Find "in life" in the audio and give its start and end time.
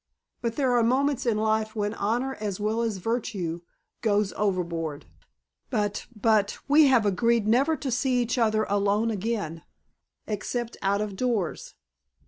1.27-1.75